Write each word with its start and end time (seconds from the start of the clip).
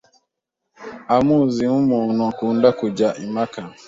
amuzi 1.15 1.61
nk'umuntu 1.69 2.21
ukunda 2.31 2.69
kujya 2.79 3.09
impaka 3.25 3.61